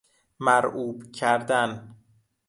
مرعوب 0.39 1.11
کردن 1.11 1.95